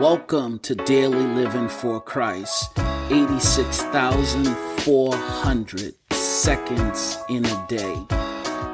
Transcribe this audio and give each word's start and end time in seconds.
Welcome 0.00 0.58
to 0.58 0.74
Daily 0.74 1.24
Living 1.24 1.70
for 1.70 2.02
Christ. 2.02 2.78
86,400 3.10 5.94
seconds 6.10 7.16
in 7.30 7.46
a 7.46 7.66
day. 7.66 7.94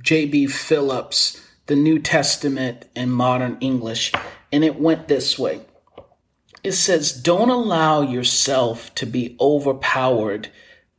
J.B. 0.00 0.46
Phillips, 0.46 1.44
the 1.66 1.74
New 1.74 1.98
Testament 1.98 2.86
in 2.94 3.10
modern 3.10 3.58
English, 3.60 4.12
and 4.52 4.62
it 4.62 4.78
went 4.78 5.08
this 5.08 5.36
way. 5.36 5.62
It 6.62 6.72
says, 6.72 7.12
Don't 7.12 7.50
allow 7.50 8.00
yourself 8.00 8.94
to 8.94 9.06
be 9.06 9.36
overpowered 9.40 10.50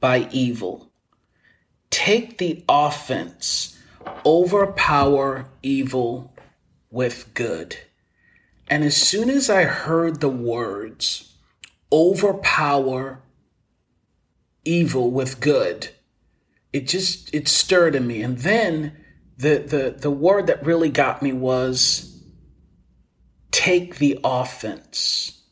by 0.01 0.27
evil 0.33 0.91
take 1.91 2.39
the 2.39 2.63
offense, 2.67 3.77
overpower 4.25 5.45
evil 5.61 6.33
with 6.89 7.33
good. 7.35 7.77
And 8.71 8.85
as 8.85 8.95
soon 8.95 9.29
as 9.29 9.49
I 9.49 9.65
heard 9.65 10.21
the 10.21 10.29
words, 10.29 11.35
overpower 11.91 13.21
evil 14.63 15.11
with 15.11 15.41
good, 15.41 15.89
it 16.71 16.87
just 16.87 17.35
it 17.35 17.49
stirred 17.49 17.95
in 17.95 18.07
me. 18.07 18.21
And 18.21 18.39
then 18.39 18.95
the 19.37 19.57
the 19.57 19.95
the 19.99 20.09
word 20.09 20.47
that 20.47 20.65
really 20.65 20.89
got 20.89 21.21
me 21.21 21.33
was 21.33 22.23
take 23.51 23.97
the 23.97 24.17
offense. 24.23 25.43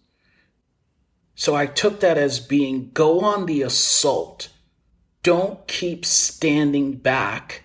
So 1.36 1.56
I 1.56 1.66
took 1.66 2.00
that 2.00 2.18
as 2.18 2.40
being 2.40 2.92
go 2.94 3.20
on 3.20 3.46
the 3.46 3.62
assault 3.62 4.50
don't 5.24 5.68
keep 5.68 6.06
standing 6.06 6.94
back, 6.94 7.64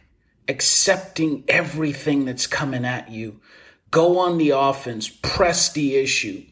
accepting 0.48 1.44
everything 1.46 2.24
that's 2.24 2.48
coming 2.48 2.84
at 2.84 3.10
you. 3.10 3.40
Go 3.94 4.18
on 4.18 4.38
the 4.38 4.50
offense, 4.50 5.08
press 5.08 5.72
the 5.72 5.94
issue. 5.94 6.42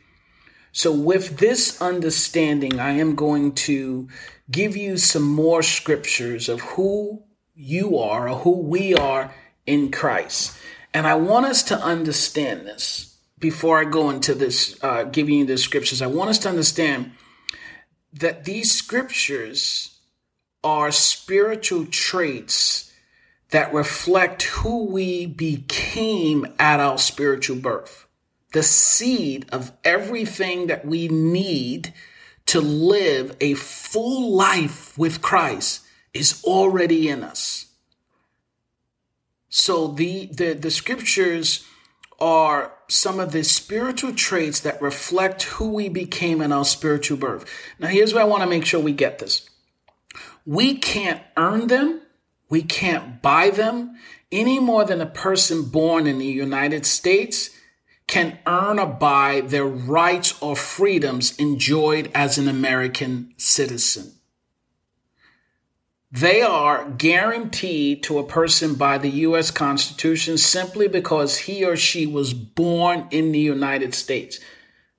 So, 0.71 0.93
with 0.93 1.39
this 1.39 1.83
understanding, 1.83 2.79
I 2.79 2.93
am 2.93 3.17
going 3.17 3.55
to 3.67 4.07
give 4.49 4.77
you 4.77 4.97
some 4.97 5.25
more 5.25 5.61
scriptures 5.61 6.49
of 6.49 6.61
who 6.61 7.25
you 7.53 7.99
are 7.99 8.29
or 8.29 8.39
who 8.39 8.59
we 8.59 8.95
are 8.95 9.35
in 9.67 9.91
Christ. 9.91 10.57
And 10.95 11.05
I 11.05 11.17
want 11.17 11.47
us 11.47 11.65
to 11.65 11.77
understand 11.77 12.65
this 12.65 13.19
before 13.41 13.81
I 13.81 13.87
go 13.87 14.09
into 14.09 14.37
this, 14.37 14.79
uh, 14.81 15.03
giving 15.03 15.41
you 15.41 15.45
the 15.45 15.59
scriptures. 15.59 16.01
I 16.01 16.07
want 16.07 16.31
us 16.31 16.39
to 16.39 16.49
understand 16.49 17.11
that 18.13 18.45
these 18.45 18.71
scriptures 18.71 19.99
are 20.63 20.93
spiritual 20.93 21.87
traits 21.87 22.92
that 23.53 23.73
reflect 23.73 24.43
who 24.43 24.85
we 24.85 25.25
became 25.25 26.47
at 26.59 26.81
our 26.81 26.99
spiritual 26.99 27.57
birth. 27.57 28.07
The 28.53 28.63
seed 28.63 29.47
of 29.53 29.73
everything 29.85 30.67
that 30.67 30.85
we 30.85 31.09
need 31.09 31.95
to 32.47 32.61
live 32.61 33.37
a 33.41 33.55
full 33.55 34.35
life 34.35 34.97
with 34.99 35.23
Christ 35.23 35.83
is 36.13 36.43
already 36.45 37.09
in 37.09 37.23
us. 37.23 37.67
So 39.49 39.87
the, 39.89 40.27
the, 40.27 40.55
the 40.55 40.71
scriptures 40.71 41.67
are 42.19 42.73
some 42.89 43.21
of 43.21 43.33
the 43.33 43.45
spiritual 43.45 44.15
traits 44.15 44.61
that 44.61 44.81
reflect 44.81 45.43
who 45.45 45.71
we 45.71 45.89
became 45.89 46.41
in 46.41 46.53
our 46.53 46.65
spiritual 46.65 47.17
birth. 47.17 47.45
Now, 47.79 47.89
here's 47.89 48.15
where 48.15 48.23
I 48.23 48.27
want 48.27 48.43
to 48.43 48.49
make 48.49 48.65
sure 48.65 48.81
we 48.81 48.93
get 48.93 49.19
this. 49.19 49.49
We 50.47 50.77
can't 50.79 51.23
earn 51.37 51.69
them. 51.69 52.02
We 52.53 52.63
can't 52.63 53.23
buy 53.23 53.49
them 53.49 53.97
any 54.31 54.61
more 54.61 54.85
than 54.85 55.01
a 55.01 55.07
person 55.07 55.71
born 55.71 56.07
in 56.07 56.19
the 56.19 56.27
United 56.27 56.85
States 56.85 57.49
can 58.07 58.41
earn 58.47 58.79
or 58.79 58.89
buy 58.89 59.41
their 59.41 59.65
rights 59.65 60.35
or 60.43 60.55
freedoms 60.55 61.35
enjoyed 61.39 62.11
as 62.15 62.37
an 62.37 62.49
American 62.49 63.33
citizen. 63.39 64.17
They 66.11 66.43
are 66.43 66.91
guaranteed 66.91 68.03
to 68.03 68.19
a 68.19 68.27
person 68.27 68.75
by 68.75 68.99
the 68.99 69.23
U.S. 69.29 69.51
Constitution 69.51 70.37
simply 70.37 70.89
because 70.89 71.39
he 71.39 71.65
or 71.65 71.75
she 71.75 72.05
was 72.05 72.35
born 72.35 73.09
in 73.11 73.33
the 73.33 73.41
United 73.41 73.95
States. 73.95 74.39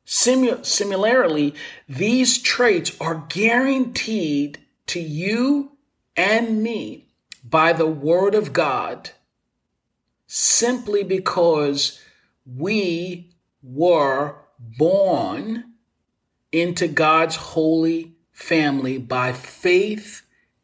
Simu- 0.07 0.65
similarly, 0.65 1.53
these 1.87 2.41
traits 2.41 2.99
are 2.99 3.27
guaranteed 3.29 4.57
to 4.87 4.99
you 4.99 5.73
and 6.17 6.63
me 6.63 7.09
by 7.53 7.71
the 7.71 7.85
Word 7.85 8.33
of 8.33 8.51
God 8.51 9.11
simply 10.25 11.03
because 11.03 12.01
we 12.47 13.29
were 13.61 14.37
born 14.57 15.63
into 16.51 16.87
God's 16.87 17.35
holy 17.35 18.15
family 18.31 18.97
by 18.97 19.33
faith 19.33 20.23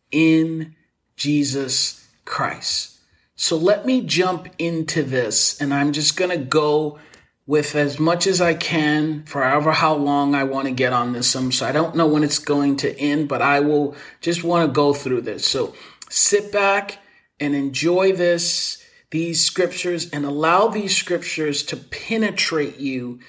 in 0.09 0.73
Jesus 1.15 2.07
Christ. 2.25 2.97
So 3.35 3.55
let 3.55 3.85
me 3.85 4.01
jump 4.01 4.47
into 4.57 5.03
this, 5.03 5.61
and 5.61 5.71
I'm 5.71 5.93
just 5.93 6.17
going 6.17 6.31
to 6.31 6.43
go 6.43 6.97
with 7.45 7.75
as 7.75 7.99
much 7.99 8.25
as 8.25 8.41
I 8.41 8.55
can 8.55 9.23
for 9.25 9.43
however 9.43 9.71
how 9.73 9.95
long 9.95 10.33
I 10.33 10.43
want 10.43 10.67
to 10.67 10.71
get 10.71 10.93
on 10.93 11.13
this. 11.13 11.35
Um, 11.35 11.51
so 11.51 11.67
I 11.67 11.71
don't 11.71 11.95
know 11.95 12.07
when 12.07 12.23
it's 12.23 12.39
going 12.39 12.77
to 12.77 12.95
end, 12.99 13.27
but 13.27 13.43
I 13.43 13.59
will 13.59 13.95
just 14.21 14.43
want 14.43 14.67
to 14.67 14.73
go 14.73 14.93
through 14.93 15.21
this. 15.21 15.47
So 15.47 15.75
sit 16.09 16.51
back 16.51 16.97
and 17.39 17.55
enjoy 17.55 18.11
this, 18.11 18.83
these 19.11 19.43
scriptures, 19.43 20.09
and 20.11 20.25
allow 20.25 20.67
these 20.67 20.97
scriptures 20.97 21.63
to 21.63 21.77
penetrate 21.77 22.79
you 22.79 23.19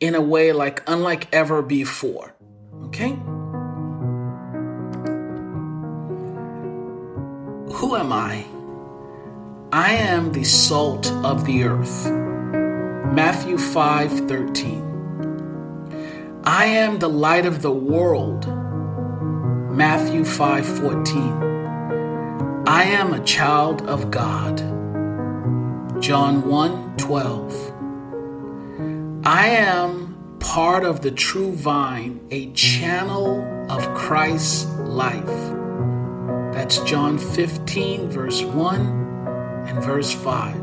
in 0.00 0.14
a 0.14 0.20
way 0.20 0.52
like 0.52 0.82
unlike 0.86 1.32
ever 1.32 1.62
before. 1.62 2.34
Okay? 2.84 3.18
Who 7.74 7.96
am 7.96 8.12
I? 8.12 8.44
I 9.72 9.92
am 9.92 10.32
the 10.32 10.44
salt 10.44 11.10
of 11.24 11.44
the 11.44 11.64
earth. 11.64 12.10
Matthew 13.12 13.56
5:13. 13.56 14.84
I 16.44 16.64
am 16.66 16.98
the 16.98 17.08
light 17.08 17.46
of 17.46 17.62
the 17.62 17.72
world. 17.72 18.46
Matthew 19.70 20.24
5:14. 20.24 21.47
I 22.68 22.82
am 22.82 23.14
a 23.14 23.24
child 23.24 23.80
of 23.88 24.10
God. 24.10 24.58
John 26.02 26.42
1:12. 26.42 27.72
I 29.24 29.46
am 29.46 30.36
part 30.38 30.84
of 30.84 31.00
the 31.00 31.10
true 31.10 31.52
vine, 31.52 32.20
a 32.30 32.52
channel 32.52 33.42
of 33.70 33.94
Christ's 33.94 34.66
life. 34.80 35.38
That's 36.52 36.76
John 36.80 37.16
15, 37.16 38.10
verse 38.10 38.42
1 38.44 39.64
and 39.66 39.82
verse 39.82 40.12
5. 40.12 40.60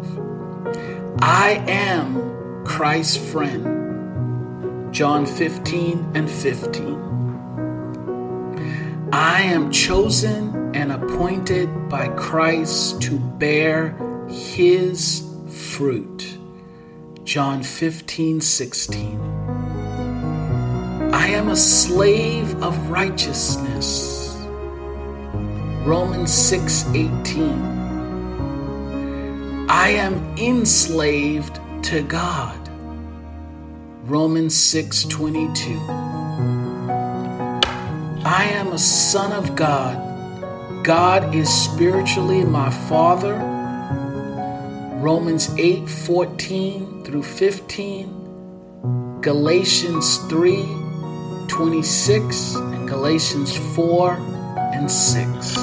I 1.24 1.64
am 1.68 2.22
Christ's 2.66 3.18
friend. 3.18 4.94
John 4.94 5.26
15 5.26 6.06
and 6.14 6.30
15. 6.30 7.00
I 9.12 9.42
am 9.42 9.72
chosen 9.72 10.55
and 10.76 10.92
appointed 10.92 11.88
by 11.88 12.10
Christ 12.10 13.02
to 13.04 13.18
bear 13.18 13.96
his 14.28 15.26
fruit. 15.48 16.38
John 17.24 17.64
15, 17.64 18.42
16. 18.42 19.18
I 21.14 21.28
am 21.28 21.48
a 21.48 21.56
slave 21.56 22.62
of 22.62 22.90
righteousness. 22.90 24.36
Romans 25.86 26.34
6, 26.34 26.88
18. 26.94 29.68
I 29.70 29.88
am 29.88 30.16
enslaved 30.38 31.62
to 31.84 32.04
God. 32.04 32.60
Romans 34.04 34.54
6, 34.54 35.06
22. 35.06 35.80
I 38.28 38.50
am 38.52 38.74
a 38.74 38.78
son 38.78 39.32
of 39.32 39.56
God. 39.56 40.15
God 40.86 41.34
is 41.34 41.50
spiritually 41.50 42.44
my 42.44 42.70
father. 42.70 43.34
Romans 45.02 45.50
8, 45.58 45.90
14 45.90 47.04
through 47.04 47.24
15, 47.24 49.20
Galatians 49.20 50.18
3 50.30 50.64
26, 51.48 52.56
and 52.56 52.88
Galatians 52.88 53.58
4 53.76 54.14
and 54.76 54.92
6. 54.92 55.58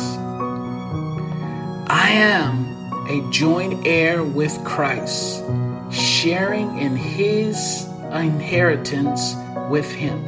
I 1.87 2.09
am 2.11 2.67
a 3.09 3.23
joint 3.31 3.87
heir 3.87 4.25
with 4.25 4.59
Christ, 4.65 5.45
sharing 5.93 6.79
in 6.79 6.97
his 6.97 7.87
inheritance 8.13 9.37
with 9.71 9.89
him. 9.93 10.21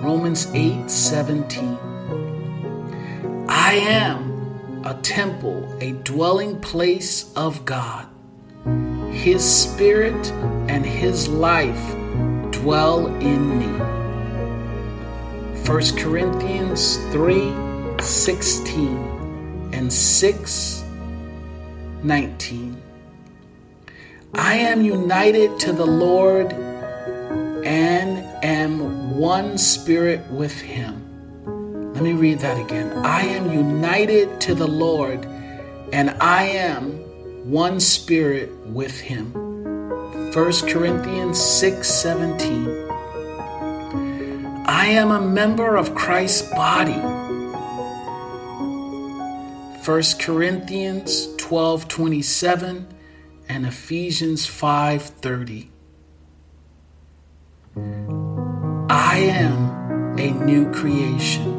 Romans 0.00 0.46
8 0.54 0.88
17. 0.88 1.83
I 3.56 3.74
am 3.74 4.82
a 4.84 4.94
temple, 4.94 5.78
a 5.80 5.92
dwelling 5.92 6.60
place 6.60 7.32
of 7.36 7.64
God. 7.64 8.08
His 9.12 9.44
Spirit 9.44 10.32
and 10.68 10.84
His 10.84 11.28
life 11.28 11.94
dwell 12.50 13.06
in 13.22 13.58
me. 13.60 13.78
1 15.68 15.96
Corinthians 15.96 16.96
3 17.12 17.54
16 18.00 19.70
and 19.72 19.92
6 19.92 20.84
19. 22.02 22.82
I 24.34 24.56
am 24.56 24.82
united 24.82 25.60
to 25.60 25.72
the 25.72 25.86
Lord 25.86 26.52
and 27.64 28.18
am 28.44 29.16
one 29.16 29.56
spirit 29.56 30.28
with 30.28 30.60
Him. 30.60 31.03
Let 31.94 32.02
me 32.02 32.12
read 32.12 32.40
that 32.40 32.58
again. 32.58 32.92
I 33.06 33.20
am 33.20 33.52
united 33.52 34.40
to 34.40 34.54
the 34.56 34.66
Lord 34.66 35.24
and 35.92 36.10
I 36.20 36.42
am 36.48 36.90
one 37.48 37.78
spirit 37.78 38.50
with 38.66 38.98
him. 38.98 39.32
1 40.32 40.32
Corinthians 40.68 41.38
6:17 41.38 42.90
I 44.66 44.86
am 44.86 45.12
a 45.12 45.20
member 45.20 45.76
of 45.76 45.94
Christ's 45.94 46.50
body. 46.50 47.00
1 49.84 50.18
Corinthians 50.18 51.28
12:27 51.36 52.86
and 53.48 53.66
Ephesians 53.66 54.46
5:30 54.46 55.70
I 58.90 59.18
am 59.18 60.18
a 60.18 60.30
new 60.44 60.72
creation. 60.72 61.53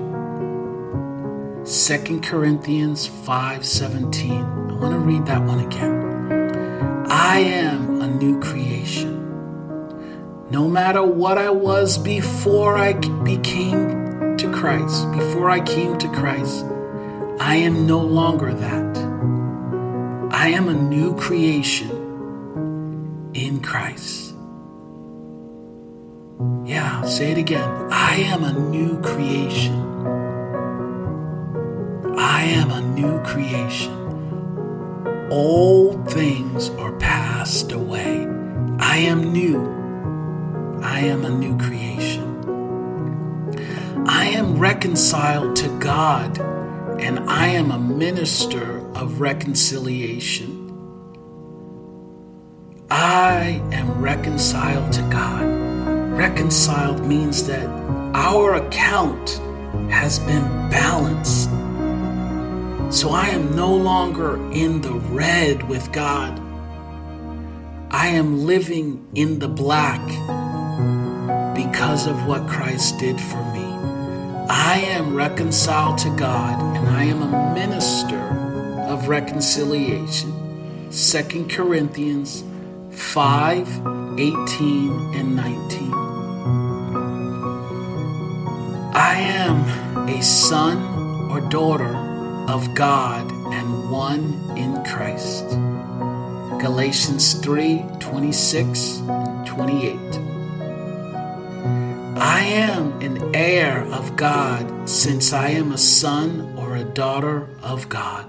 2 1.65 2.21
Corinthians 2.21 3.07
5:17 3.07 4.45
I 4.69 4.73
want 4.73 4.93
to 4.93 4.99
read 4.99 5.25
that 5.25 5.41
one 5.41 5.61
again. 5.61 7.07
I 7.09 7.39
am 7.39 8.01
a 8.03 8.07
new 8.07 8.39
creation. 8.39 9.17
No 10.51 10.67
matter 10.67 11.01
what 11.01 11.39
I 11.39 11.49
was 11.49 11.97
before 11.97 12.77
I 12.77 12.93
became 13.23 14.37
to 14.37 14.51
Christ, 14.51 15.11
before 15.11 15.49
I 15.49 15.59
came 15.59 15.97
to 15.97 16.07
Christ, 16.09 16.63
I 17.39 17.55
am 17.55 17.87
no 17.87 17.99
longer 17.99 18.53
that. 18.53 18.97
I 20.31 20.49
am 20.49 20.69
a 20.69 20.75
new 20.75 21.15
creation 21.15 21.89
in 23.33 23.59
Christ. 23.59 24.35
Yeah, 26.63 27.01
say 27.05 27.31
it 27.31 27.39
again. 27.39 27.67
I 27.89 28.17
am 28.17 28.43
a 28.43 28.53
new 28.53 29.01
creation. 29.01 29.94
I 32.45 32.49
am 32.49 32.69
a 32.69 32.79
new 32.79 33.19
creation. 33.23 33.91
Old 35.31 36.11
things 36.11 36.69
are 36.77 36.91
passed 36.97 37.71
away. 37.71 38.27
I 38.77 38.97
am 38.97 39.33
new. 39.33 39.59
I 40.83 40.99
am 40.99 41.25
a 41.25 41.31
new 41.31 41.57
creation. 41.57 42.23
I 44.07 44.25
am 44.25 44.59
reconciled 44.59 45.55
to 45.55 45.69
God 45.79 46.37
and 47.01 47.27
I 47.27 47.47
am 47.47 47.71
a 47.71 47.79
minister 47.79 48.77
of 48.93 49.21
reconciliation. 49.21 50.69
I 52.91 53.59
am 53.71 53.99
reconciled 53.99 54.93
to 54.93 55.01
God. 55.09 55.45
Reconciled 56.15 57.07
means 57.07 57.47
that 57.47 57.67
our 58.13 58.53
account 58.53 59.41
has 59.89 60.19
been 60.19 60.43
balanced 60.69 61.49
so 62.91 63.09
I 63.09 63.27
am 63.29 63.55
no 63.55 63.73
longer 63.75 64.35
in 64.51 64.81
the 64.81 64.93
red 64.93 65.67
with 65.67 65.91
God. 65.91 66.39
I 67.91 68.07
am 68.07 68.45
living 68.45 69.07
in 69.15 69.39
the 69.39 69.47
black 69.47 70.05
because 71.55 72.07
of 72.07 72.27
what 72.27 72.47
Christ 72.47 72.99
did 72.99 73.19
for 73.19 73.43
me. 73.53 73.65
I 74.47 74.77
am 74.87 75.15
reconciled 75.15 75.97
to 75.99 76.09
God 76.15 76.61
and 76.77 76.87
I 76.89 77.03
am 77.03 77.21
a 77.23 77.53
minister 77.53 78.19
of 78.87 79.07
reconciliation. 79.07 80.31
2 80.91 81.47
Corinthians 81.49 82.43
5 82.91 83.67
18 84.17 85.15
and 85.15 85.35
19. 85.35 85.93
I 88.93 89.15
am 89.17 90.07
a 90.07 90.21
son 90.21 91.31
or 91.31 91.41
daughter 91.49 92.04
of 92.47 92.73
God 92.75 93.31
and 93.53 93.89
one 93.89 94.33
in 94.55 94.83
Christ. 94.83 95.49
Galatians 96.59 97.33
3 97.35 97.83
26 97.99 98.99
and 98.99 99.47
28. 99.47 99.95
I 102.17 102.41
am 102.41 103.01
an 103.01 103.35
heir 103.35 103.83
of 103.91 104.15
God 104.15 104.87
since 104.87 105.33
I 105.33 105.49
am 105.49 105.71
a 105.71 105.77
son 105.77 106.55
or 106.57 106.75
a 106.75 106.83
daughter 106.83 107.49
of 107.61 107.89
God. 107.89 108.25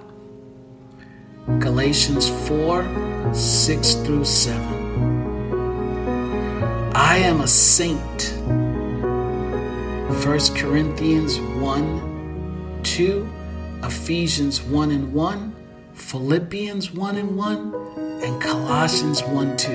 Galatians 1.58 2.28
4 2.48 3.32
6 3.32 3.94
through 3.94 4.24
7. 4.24 4.86
I 6.94 7.18
am 7.18 7.40
a 7.42 7.48
saint. 7.48 8.32
1 10.24 10.38
Corinthians 10.56 11.38
1 11.38 12.80
2 12.82 13.35
Ephesians 13.82 14.62
1 14.62 14.90
and 14.90 15.12
1, 15.12 15.54
Philippians 15.94 16.92
1 16.92 17.16
and 17.16 17.36
1, 17.36 17.74
and 18.22 18.42
Colossians 18.42 19.22
1 19.22 19.56
2. 19.56 19.70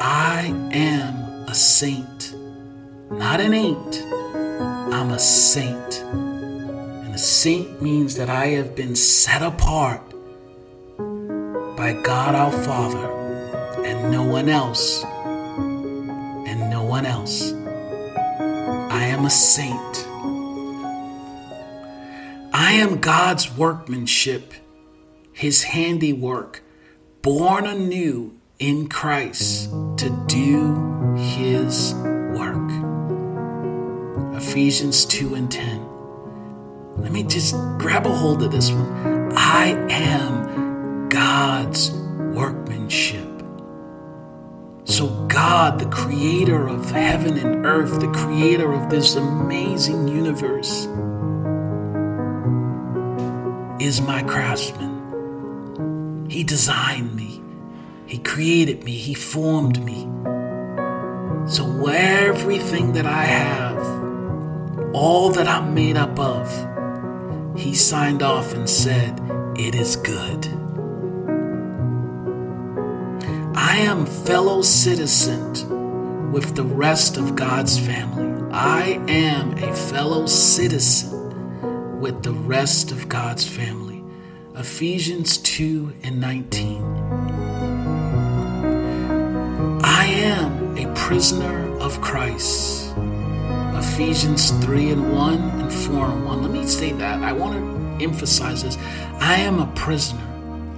I 0.00 0.52
am 0.72 1.14
a 1.48 1.54
saint, 1.54 2.34
not 3.10 3.40
an 3.40 3.54
ain't. 3.54 4.02
I'm 4.92 5.10
a 5.10 5.18
saint. 5.18 6.02
And 6.02 7.14
a 7.14 7.18
saint 7.18 7.80
means 7.80 8.16
that 8.16 8.28
I 8.28 8.46
have 8.46 8.74
been 8.74 8.96
set 8.96 9.42
apart 9.42 10.02
by 11.76 11.92
God 12.02 12.34
our 12.34 12.50
Father 12.50 13.06
and 13.84 14.10
no 14.10 14.24
one 14.24 14.48
else. 14.48 15.04
And 15.04 16.70
no 16.70 16.82
one 16.82 17.06
else. 17.06 17.52
I 18.90 19.04
am 19.04 19.24
a 19.24 19.30
saint. 19.30 20.07
I 22.60 22.72
am 22.72 22.98
God's 22.98 23.56
workmanship, 23.56 24.52
his 25.32 25.62
handiwork, 25.62 26.60
born 27.22 27.68
anew 27.68 28.36
in 28.58 28.88
Christ 28.88 29.70
to 29.98 30.24
do 30.26 31.14
his 31.14 31.94
work. 32.34 32.68
Ephesians 34.34 35.06
2 35.06 35.36
and 35.36 35.48
10. 35.48 35.86
Let 36.96 37.12
me 37.12 37.22
just 37.22 37.54
grab 37.78 38.06
a 38.06 38.12
hold 38.12 38.42
of 38.42 38.50
this 38.50 38.72
one. 38.72 39.32
I 39.36 39.66
am 39.88 41.08
God's 41.08 41.92
workmanship. 41.92 43.40
So, 44.82 45.06
God, 45.28 45.78
the 45.78 45.88
creator 45.90 46.66
of 46.66 46.90
heaven 46.90 47.38
and 47.38 47.64
earth, 47.64 48.00
the 48.00 48.10
creator 48.10 48.72
of 48.72 48.90
this 48.90 49.14
amazing 49.14 50.08
universe, 50.08 50.88
is 53.80 54.00
my 54.00 54.22
craftsman. 54.24 56.26
He 56.28 56.42
designed 56.42 57.14
me, 57.14 57.40
He 58.06 58.18
created 58.18 58.84
me, 58.84 58.92
He 58.92 59.14
formed 59.14 59.82
me. 59.84 60.08
So, 61.46 61.86
everything 61.86 62.92
that 62.94 63.06
I 63.06 63.22
have, 63.22 64.94
all 64.94 65.30
that 65.30 65.46
I'm 65.46 65.74
made 65.74 65.96
up 65.96 66.18
of, 66.18 66.48
He 67.56 67.74
signed 67.74 68.22
off 68.22 68.52
and 68.52 68.68
said, 68.68 69.20
It 69.56 69.74
is 69.74 69.96
good. 69.96 70.46
I 73.56 73.78
am 73.78 74.06
fellow 74.06 74.62
citizen 74.62 76.32
with 76.32 76.56
the 76.56 76.64
rest 76.64 77.16
of 77.16 77.36
God's 77.36 77.78
family. 77.78 78.26
I 78.52 79.00
am 79.08 79.56
a 79.58 79.74
fellow 79.74 80.26
citizen 80.26 81.17
with 81.98 82.22
the 82.22 82.32
rest 82.32 82.92
of 82.92 83.08
God's 83.08 83.46
family. 83.46 84.02
Ephesians 84.54 85.38
2 85.38 85.94
and 86.04 86.20
19. 86.20 86.82
I 89.82 90.04
am 90.04 90.76
a 90.76 90.92
prisoner 90.94 91.76
of 91.78 92.00
Christ. 92.00 92.94
Ephesians 93.74 94.50
3 94.64 94.90
and 94.90 95.12
1 95.12 95.34
and 95.60 95.72
4 95.72 96.06
and 96.06 96.24
1. 96.24 96.42
Let 96.42 96.50
me 96.52 96.66
say 96.66 96.92
that. 96.92 97.22
I 97.22 97.32
want 97.32 97.54
to 97.54 98.04
emphasize 98.04 98.62
this. 98.62 98.76
I 99.20 99.36
am 99.36 99.58
a 99.58 99.66
prisoner. 99.74 100.24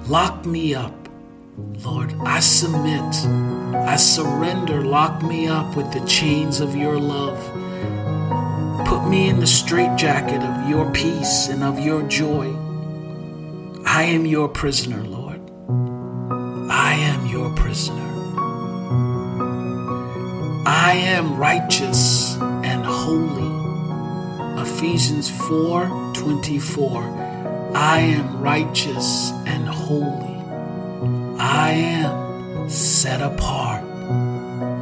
Lock 0.07 0.47
me 0.47 0.75
up. 0.75 0.95
Lord, 1.85 2.15
I 2.21 2.41
submit. 2.41 3.15
I 3.75 3.97
surrender. 3.97 4.81
Lock 4.81 5.23
me 5.23 5.49
up 5.49 5.77
with 5.77 5.93
the 5.93 6.00
chains 6.07 6.61
of 6.61 6.75
your 6.75 6.99
love. 6.99 7.39
Me 9.11 9.29
in 9.29 9.40
the 9.40 9.47
straitjacket 9.47 10.40
of 10.40 10.71
your 10.71 10.88
peace 10.93 11.49
and 11.49 11.64
of 11.64 11.81
your 11.81 12.00
joy. 12.05 12.47
I 13.85 14.05
am 14.05 14.25
your 14.25 14.47
prisoner, 14.49 15.02
Lord. 15.02 15.40
I 16.71 16.93
am 16.95 17.26
your 17.26 17.52
prisoner. 17.57 18.09
I 20.64 20.93
am 20.93 21.37
righteous 21.37 22.37
and 22.38 22.85
holy. 22.85 23.50
Ephesians 24.62 25.29
4 25.49 26.12
24. 26.14 27.02
I 27.75 27.99
am 27.99 28.40
righteous 28.40 29.33
and 29.45 29.67
holy. 29.67 30.38
I 31.37 31.73
am 31.73 32.71
set 32.71 33.21
apart 33.21 33.83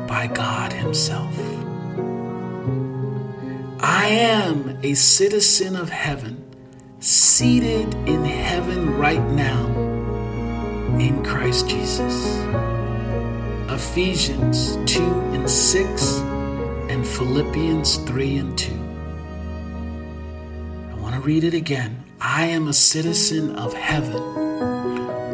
by 0.06 0.26
God 0.26 0.75
Himself. 0.75 1.57
I 3.80 4.06
am 4.08 4.80
a 4.82 4.94
citizen 4.94 5.76
of 5.76 5.88
heaven, 5.88 6.44
seated 6.99 7.94
in 8.08 8.25
heaven 8.25 8.97
right 8.99 9.23
now 9.30 9.66
in 10.99 11.23
Christ 11.25 11.68
Jesus. 11.68 12.37
Ephesians 13.68 14.76
2 14.92 15.00
and 15.32 15.49
6 15.49 16.18
and 16.90 17.06
Philippians 17.06 17.99
3 17.99 18.38
and 18.38 18.58
2. 18.58 18.73
I 20.90 20.94
want 21.00 21.14
to 21.14 21.20
read 21.20 21.44
it 21.44 21.54
again. 21.54 22.04
I 22.20 22.47
am 22.47 22.66
a 22.66 22.73
citizen 22.73 23.54
of 23.54 23.75
heaven. 23.75 24.20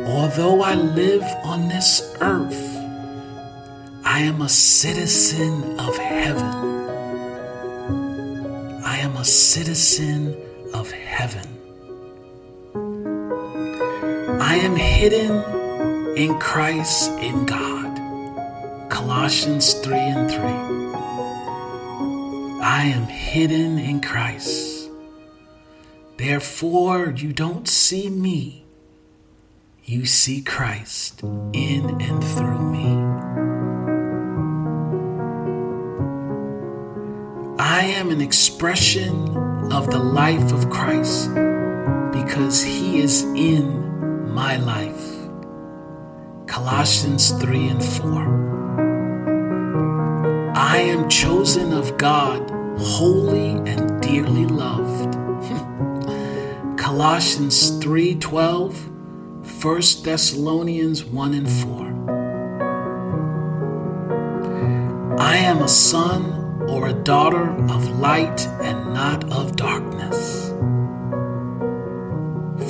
Although 0.06 0.60
I 0.60 0.74
live 0.74 1.24
on 1.44 1.68
this 1.68 2.14
earth, 2.20 2.76
I 4.04 4.18
am 4.18 4.42
a 4.42 4.50
citizen 4.50 5.80
of 5.80 5.96
heaven. 5.96 6.73
A 9.24 9.26
citizen 9.26 10.36
of 10.74 10.90
heaven. 10.90 11.48
I 14.38 14.56
am 14.56 14.76
hidden 14.76 15.42
in 16.14 16.38
Christ 16.38 17.10
in 17.12 17.46
God. 17.46 18.90
Colossians 18.90 19.72
3 19.72 19.96
and 19.96 20.30
3. 20.30 20.40
I 22.62 22.82
am 22.94 23.06
hidden 23.06 23.78
in 23.78 24.02
Christ. 24.02 24.90
Therefore, 26.18 27.14
you 27.16 27.32
don't 27.32 27.66
see 27.66 28.10
me, 28.10 28.66
you 29.84 30.04
see 30.04 30.42
Christ 30.42 31.22
in 31.22 31.98
and 31.98 32.22
through 32.22 32.60
me. 32.60 33.13
I 37.84 37.88
am 37.88 38.08
an 38.08 38.22
expression 38.22 39.36
of 39.70 39.90
the 39.90 39.98
life 39.98 40.54
of 40.54 40.70
Christ 40.70 41.28
because 42.14 42.62
he 42.62 43.02
is 43.02 43.24
in 43.36 44.32
my 44.32 44.56
life. 44.56 45.28
Colossians 46.46 47.32
3 47.32 47.68
and 47.68 47.84
4. 47.84 50.54
I 50.56 50.78
am 50.78 51.10
chosen 51.10 51.74
of 51.74 51.98
God, 51.98 52.50
holy 52.78 53.50
and 53.70 54.00
dearly 54.00 54.46
loved. 54.46 55.12
Colossians 56.78 57.70
3:12, 57.80 58.72
1 59.62 59.82
Thessalonians 60.02 61.04
1 61.04 61.34
and 61.34 61.50
4. 61.50 61.92
I 65.20 65.36
am 65.36 65.60
a 65.60 65.68
son 65.68 66.43
or 66.68 66.88
a 66.88 66.92
daughter 66.92 67.50
of 67.71 67.99
light 67.99 68.47
and 68.62 68.94
not 68.94 69.25
of 69.33 69.56
darkness. 69.56 70.50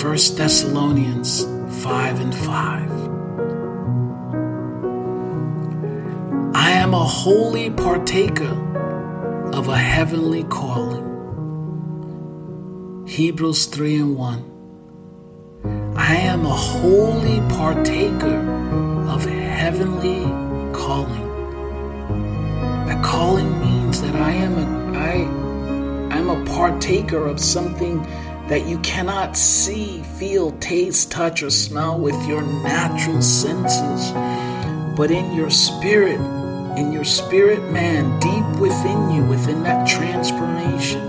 1 0.03 0.37
Thessalonians 0.37 1.45
5 1.83 2.21
and 2.21 2.35
5. 2.35 2.91
I 6.55 6.71
am 6.71 6.95
a 6.95 7.05
holy 7.05 7.71
partaker 7.71 8.55
of 9.53 9.69
a 9.69 9.77
heavenly 9.77 10.45
calling. 10.45 11.05
Hebrews 13.07 13.67
3 13.67 13.97
and 13.97 14.17
1. 14.17 15.95
I 15.97 16.17
am 16.17 16.45
a 16.45 16.51
holy 16.51 17.41
partaker 17.57 18.94
means 23.95 24.13
that 24.13 24.21
I 24.21 24.33
am 24.33 24.59
a 24.59 24.99
I 24.99 25.13
I'm 26.17 26.31
a 26.31 26.45
partaker 26.47 27.27
of 27.27 27.39
something 27.41 28.03
that 28.49 28.67
you 28.67 28.79
cannot 28.81 29.37
see, 29.37 30.03
feel, 30.19 30.53
taste, 30.59 31.11
touch, 31.11 31.43
or 31.43 31.51
smell 31.51 31.99
with 31.99 32.15
your 32.27 32.43
natural 32.43 33.23
senses. 33.23 34.13
But 34.97 35.11
in 35.11 35.33
your 35.35 35.51
spirit, 35.51 36.21
in 36.79 36.93
your 36.93 37.05
spirit 37.05 37.71
man, 37.73 38.19
deep 38.21 38.61
within 38.61 39.11
you, 39.11 39.25
within 39.25 39.63
that 39.63 39.87
transformation, 39.89 41.03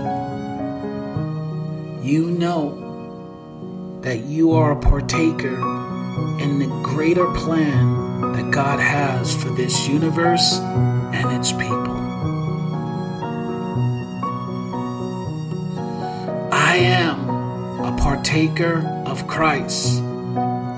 you 2.02 2.30
know 2.30 4.00
that 4.02 4.24
you 4.24 4.52
are 4.52 4.72
a 4.72 4.80
partaker 4.80 5.56
in 6.40 6.58
the 6.58 6.80
greater 6.82 7.30
plan 7.34 8.32
that 8.32 8.50
God 8.50 8.80
has 8.80 9.34
for 9.42 9.50
this 9.50 9.86
universe 9.88 10.58
and 10.58 11.30
its 11.32 11.52
people. 11.52 11.85
Partaker 18.26 18.82
of 19.06 19.24
Christ. 19.28 20.02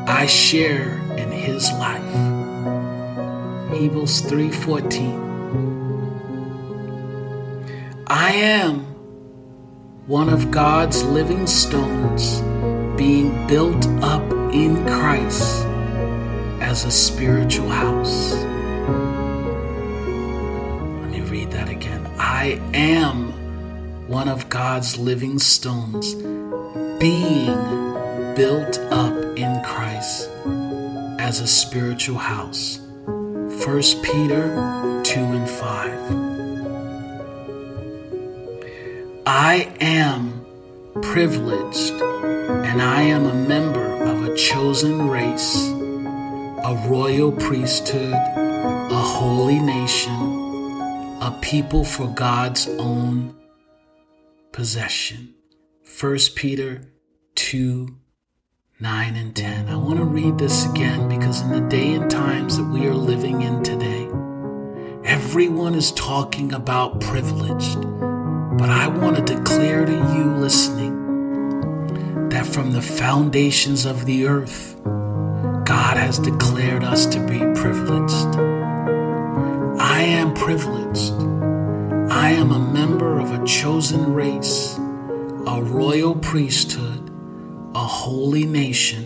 I 0.06 0.26
share 0.26 1.00
in 1.16 1.32
his 1.32 1.72
life. 1.72 2.14
Hebrews 3.72 4.20
3:14 4.20 5.16
I 8.06 8.32
am 8.32 8.84
one 10.06 10.28
of 10.28 10.50
God's 10.50 11.02
living 11.04 11.46
stones 11.46 12.42
being 12.98 13.32
built 13.46 13.86
up 14.02 14.30
in 14.52 14.84
Christ 14.84 15.64
as 16.60 16.84
a 16.84 16.90
spiritual 16.90 17.70
house. 17.70 18.34
Let 21.00 21.10
me 21.16 21.22
read 21.22 21.50
that 21.52 21.70
again. 21.70 22.06
I 22.18 22.60
am 22.74 23.32
one 24.06 24.28
of 24.28 24.50
God's 24.50 24.98
living 24.98 25.38
stones 25.38 26.14
being 26.98 28.34
built 28.34 28.78
up 28.90 29.14
in 29.38 29.62
Christ 29.62 30.28
as 31.20 31.40
a 31.40 31.46
spiritual 31.46 32.18
house. 32.18 32.80
1 33.06 33.82
Peter 34.02 35.02
2 35.04 35.20
and 35.20 35.48
5. 35.48 36.28
I 39.26 39.70
am 39.80 40.44
privileged 41.00 41.92
and 42.02 42.82
I 42.82 43.02
am 43.02 43.26
a 43.26 43.34
member 43.34 44.02
of 44.02 44.24
a 44.24 44.34
chosen 44.36 45.08
race, 45.08 45.68
a 45.68 46.84
royal 46.88 47.30
priesthood, 47.30 48.12
a 48.12 49.02
holy 49.18 49.60
nation, 49.60 51.18
a 51.20 51.38
people 51.42 51.84
for 51.84 52.08
God's 52.08 52.66
own 52.66 53.36
possession. 54.50 55.37
1 56.00 56.16
Peter 56.36 56.82
2 57.34 57.88
9 58.78 59.16
and 59.16 59.34
10. 59.34 59.68
I 59.68 59.76
want 59.76 59.98
to 59.98 60.04
read 60.04 60.38
this 60.38 60.64
again 60.70 61.08
because 61.08 61.40
in 61.40 61.50
the 61.50 61.68
day 61.68 61.94
and 61.94 62.08
times 62.08 62.56
that 62.56 62.68
we 62.68 62.86
are 62.86 62.94
living 62.94 63.42
in 63.42 63.64
today, 63.64 64.04
everyone 65.02 65.74
is 65.74 65.90
talking 65.90 66.52
about 66.52 67.00
privileged. 67.00 67.80
But 67.80 68.70
I 68.70 68.86
want 68.86 69.16
to 69.16 69.34
declare 69.34 69.84
to 69.84 69.92
you 69.92 70.36
listening 70.36 72.28
that 72.28 72.46
from 72.46 72.70
the 72.70 72.82
foundations 72.82 73.84
of 73.84 74.06
the 74.06 74.28
earth, 74.28 74.80
God 74.84 75.96
has 75.96 76.20
declared 76.20 76.84
us 76.84 77.06
to 77.06 77.18
be 77.26 77.40
privileged. 77.60 78.36
I 79.80 80.02
am 80.02 80.32
privileged. 80.32 81.14
I 82.12 82.30
am 82.30 82.52
a 82.52 82.72
member 82.72 83.18
of 83.18 83.32
a 83.32 83.44
chosen 83.44 84.14
race, 84.14 84.78
a 85.48 85.62
royal 85.62 86.14
priesthood 86.14 87.08
a 87.74 87.78
holy 87.78 88.44
nation, 88.44 89.04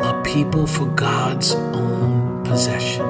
a 0.00 0.22
people 0.24 0.66
for 0.66 0.86
God's 0.86 1.54
own 1.54 2.42
possession. 2.44 3.04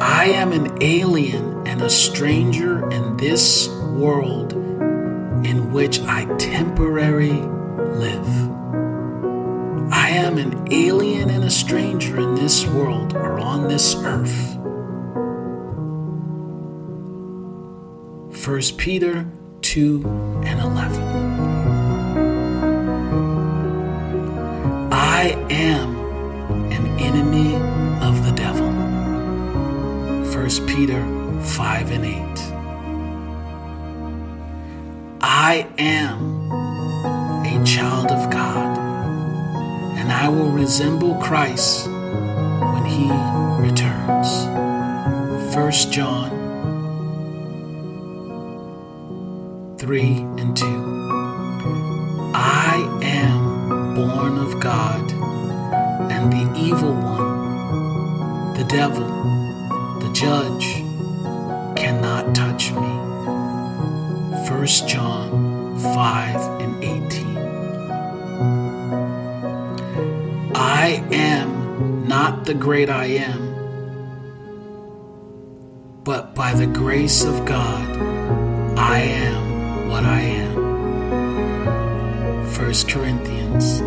I 0.00 0.26
am 0.26 0.52
an 0.52 0.82
alien 0.82 1.66
and 1.66 1.82
a 1.82 1.90
stranger 1.90 2.88
in 2.90 3.16
this 3.16 3.68
world 3.96 4.52
in 5.44 5.72
which 5.72 6.00
I 6.02 6.24
temporarily 6.36 7.42
live. 7.98 8.28
I 9.92 10.10
am 10.10 10.38
an 10.38 10.68
alien 10.72 11.30
and 11.30 11.44
a 11.44 11.50
stranger 11.50 12.20
in 12.20 12.36
this 12.36 12.66
world 12.68 13.14
or 13.14 13.40
on 13.40 13.66
this 13.68 13.96
earth. 13.96 14.63
1 18.46 18.60
Peter 18.76 19.26
2 19.62 20.02
and 20.44 20.60
11. 20.60 21.02
I 24.92 25.34
am 25.48 25.96
an 26.70 26.86
enemy 27.00 27.54
of 28.06 28.22
the 28.22 28.32
devil. 28.32 28.70
1 30.30 30.66
Peter 30.66 31.02
5 31.40 31.90
and 31.90 32.04
8. 32.04 32.12
I 35.22 35.66
am 35.78 36.50
a 37.46 37.64
child 37.64 38.10
of 38.10 38.30
God, 38.30 38.76
and 39.96 40.12
I 40.12 40.28
will 40.28 40.50
resemble 40.50 41.14
Christ 41.14 41.86
when 41.86 42.84
he 42.84 43.10
returns. 43.66 44.44
1 45.54 45.72
John 45.90 46.33
3 49.84 50.00
and 50.38 50.56
2. 50.56 50.64
I 52.34 52.76
am 53.02 53.94
born 53.94 54.38
of 54.38 54.58
God, 54.58 55.12
and 56.10 56.32
the 56.32 56.58
evil 56.58 56.94
one, 56.94 58.54
the 58.54 58.64
devil, 58.64 59.06
the 60.00 60.10
judge, 60.14 60.64
cannot 61.76 62.34
touch 62.34 62.72
me. 62.72 62.94
1 64.48 64.66
John 64.88 65.78
5 65.78 66.60
and 66.62 66.82
18. 66.82 67.36
I 70.54 71.04
am 71.12 72.08
not 72.08 72.46
the 72.46 72.54
great 72.54 72.88
I 72.88 73.04
am, 73.04 73.52
but 76.04 76.34
by 76.34 76.54
the 76.54 76.66
grace 76.66 77.22
of 77.22 77.44
God, 77.44 77.86
I 78.78 79.00
am 79.00 79.43
1 82.74 82.82
Corinthians 82.88 83.78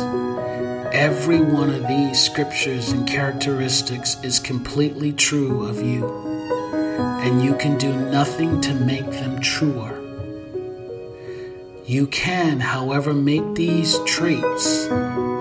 every 0.93 1.41
one 1.41 1.71
of 1.71 1.87
these 1.87 2.21
scriptures 2.21 2.91
and 2.91 3.07
characteristics 3.07 4.17
is 4.25 4.41
completely 4.41 5.13
true 5.13 5.69
of 5.69 5.81
you, 5.81 6.09
and 7.23 7.41
you 7.41 7.55
can 7.55 7.79
do 7.79 7.95
nothing 8.11 8.61
to 8.63 8.75
make 8.75 9.09
them 9.09 9.39
truer. 9.39 10.01
You 11.87 12.09
can, 12.09 12.59
however, 12.59 13.15
make 13.15 13.55
these 13.55 14.01
traits 14.05 14.89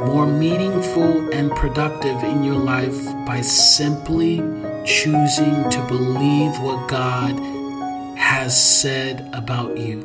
more 0.09 0.25
meaningful 0.25 1.31
and 1.31 1.51
productive 1.51 2.23
in 2.23 2.43
your 2.43 2.55
life 2.55 2.99
by 3.27 3.41
simply 3.41 4.37
choosing 4.83 5.69
to 5.69 5.85
believe 5.87 6.59
what 6.61 6.89
God 6.89 7.37
has 8.17 8.51
said 8.81 9.29
about 9.33 9.77
you. 9.77 9.99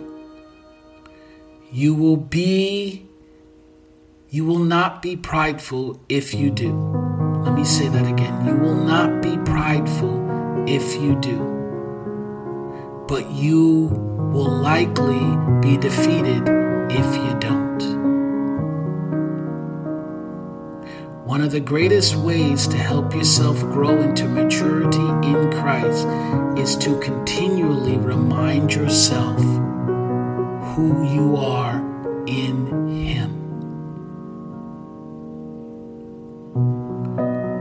You 1.73 1.95
will 1.95 2.19
be, 2.19 3.07
you 4.29 4.45
will 4.45 4.59
not 4.59 5.01
be 5.01 5.17
prideful 5.17 5.99
if 6.11 6.35
you 6.35 6.51
do. 6.51 6.73
Let 7.43 7.55
me 7.55 7.65
say 7.65 7.89
that 7.89 8.07
again. 8.07 8.47
You 8.47 8.57
will 8.57 8.77
not 8.77 9.23
be 9.23 9.39
prideful 9.39 10.69
if 10.69 10.97
you 10.97 11.19
do. 11.19 11.39
But 13.09 13.31
you 13.31 13.89
will 14.35 14.53
likely 14.53 15.25
be 15.63 15.79
defeated 15.79 16.43
if 16.91 17.17
you 17.17 17.39
don't. 17.41 18.04
One 21.25 21.41
of 21.41 21.53
the 21.53 21.61
greatest 21.61 22.17
ways 22.17 22.69
to 22.69 22.77
help 22.77 23.15
yourself 23.15 23.59
grow 23.59 24.03
into 24.03 24.27
maturity 24.27 24.99
in 25.27 25.51
Christ 25.53 26.07
is 26.59 26.77
to 26.85 27.01
continually 27.01 27.97
remind 27.97 28.75
yourself 28.75 29.41
who 30.75 31.11
you 31.11 31.35
are 31.37 31.79
in 32.27 32.67
Him. 32.91 33.31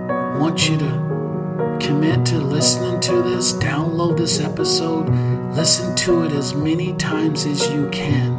I 0.10 0.38
want 0.40 0.68
you 0.68 0.78
to 0.80 1.78
commit 1.80 2.26
to 2.26 2.40
listening 2.40 3.00
to 3.00 3.22
this, 3.22 3.54
download 3.54 4.18
this 4.18 4.42
episode, 4.42 5.08
listen 5.56 5.96
to 5.96 6.26
it 6.26 6.34
as 6.34 6.54
many 6.54 6.92
times 6.96 7.46
as 7.46 7.66
you 7.72 7.88
can. 7.92 8.34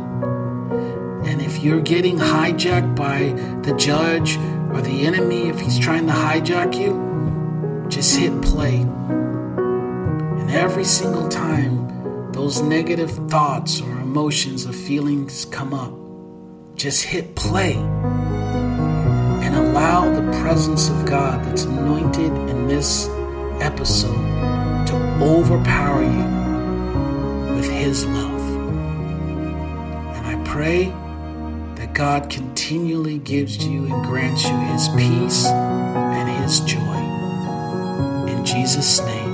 And 1.24 1.40
if 1.40 1.64
you're 1.64 1.80
getting 1.80 2.18
hijacked 2.18 2.94
by 2.94 3.30
the 3.62 3.74
judge 3.78 4.36
or 4.74 4.82
the 4.82 5.06
enemy, 5.06 5.48
if 5.48 5.60
he's 5.60 5.78
trying 5.78 6.06
to 6.08 6.12
hijack 6.12 6.76
you, 6.76 7.88
just 7.88 8.16
hit 8.16 8.42
play. 8.42 8.78
And 8.78 10.50
every 10.50 10.84
single 10.84 11.28
time 11.28 12.32
those 12.32 12.60
negative 12.60 13.12
thoughts 13.30 13.80
or 13.80 13.90
emotions 14.00 14.66
or 14.66 14.72
feelings 14.72 15.44
come 15.44 15.72
up, 15.72 15.94
just 16.76 17.04
hit 17.04 17.36
play 17.36 17.74
and 19.44 19.54
allow 19.54 20.12
the 20.12 20.38
presence 20.40 20.88
of 20.88 21.06
God 21.06 21.44
that's 21.44 21.62
anointed 21.64 22.32
in 22.50 22.66
this 22.66 23.08
episode 23.60 24.16
to 24.86 24.94
overpower 25.22 26.02
you 26.02 27.54
with 27.54 27.70
His 27.70 28.04
love. 28.06 28.42
And 30.16 30.26
I 30.26 30.44
pray 30.44 30.92
God 31.94 32.28
continually 32.28 33.18
gives 33.18 33.64
you 33.64 33.84
and 33.84 34.04
grants 34.04 34.42
you 34.42 34.56
His 34.72 34.88
peace 34.88 35.46
and 35.46 36.42
His 36.42 36.58
joy. 36.62 36.80
In 38.28 38.44
Jesus' 38.44 39.00
name. 39.00 39.33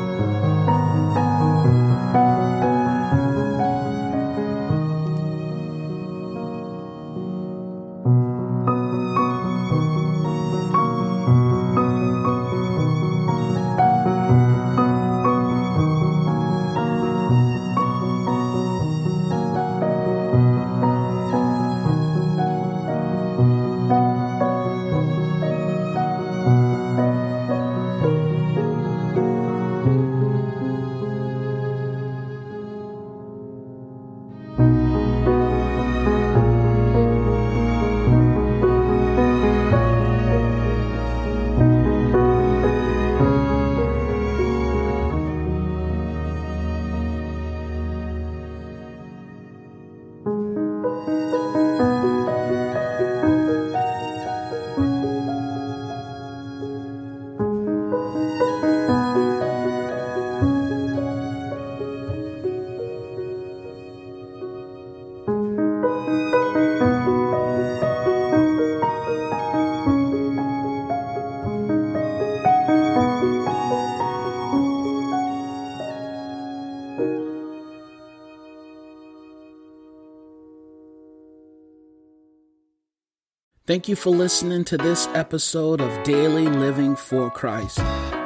Thank 83.71 83.89
you 83.89 83.95
for 83.95 84.11
listening 84.11 84.65
to 84.65 84.77
this 84.77 85.07
episode 85.15 85.81
of 85.81 86.03
Daily 86.03 86.49
Living 86.49 86.97
for 86.97 87.31
Christ, 87.31 87.79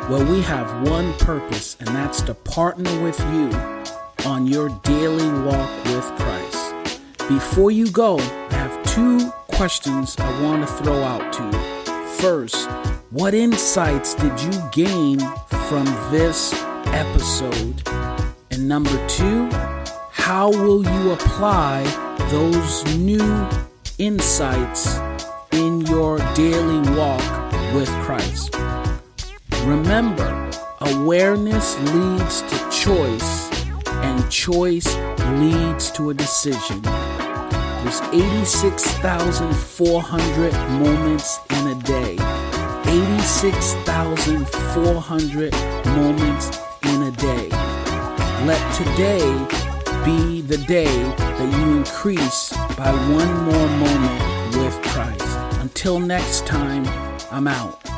where 0.09 0.25
we 0.25 0.41
have 0.41 0.89
one 0.89 1.13
purpose, 1.19 1.77
and 1.81 1.89
that's 1.89 2.23
to 2.23 2.33
partner 2.33 3.03
with 3.03 3.21
you 3.21 3.51
on 4.25 4.47
your 4.47 4.71
daily 4.85 5.29
walk 5.43 5.85
with 5.85 6.07
Christ. 6.17 6.99
Before 7.29 7.71
you 7.71 7.91
go, 7.91 8.17
I 8.21 8.55
have 8.55 8.83
two 8.85 9.29
questions 9.49 10.17
I 10.19 10.43
want 10.43 10.67
to 10.67 10.75
throw 10.83 11.03
out 11.03 11.31
to 11.35 11.45
you. 11.45 12.07
First, 12.21 12.67
what 13.11 13.35
insights 13.35 14.15
did 14.15 14.41
you 14.41 14.63
gain 14.73 15.19
from 15.69 15.85
this 16.11 16.55
episode? 16.87 17.87
And 18.51 18.67
number 18.67 19.09
two, 19.09 19.51
how 20.11 20.49
will 20.49 20.83
you 20.83 21.11
apply 21.11 21.83
those 22.31 22.97
new 22.97 23.47
insights 23.99 24.99
in 24.99 25.14
your 25.95 26.19
daily 26.35 26.83
walk 26.99 27.23
with 27.73 27.89
Christ. 28.03 28.51
Remember, 29.65 30.51
awareness 30.81 31.79
leads 31.93 32.43
to 32.43 32.59
choice, 32.69 33.49
and 34.03 34.29
choice 34.29 34.97
leads 35.39 35.93
to 35.93 36.11
a 36.11 36.15
decision. 36.15 36.83
There's 36.83 38.01
86,400 38.13 40.53
moments 40.83 41.39
in 41.51 41.69
a 41.69 41.77
day. 41.85 42.17
86,400 42.89 45.53
moments 46.01 46.59
in 46.83 47.03
a 47.05 47.13
day. 47.13 47.49
Let 48.51 48.61
today 48.75 49.23
be 50.05 50.41
the 50.41 50.59
day 50.67 50.93
that 51.39 51.49
you 51.57 51.77
increase 51.77 52.53
by 52.77 52.91
one 53.21 53.33
more 53.45 53.69
moment 53.79 54.21
with 54.59 54.77
Christ. 54.83 55.24
Until 55.77 55.99
next 55.99 56.47
time, 56.47 56.87
I'm 57.33 57.49
out. 57.49 57.94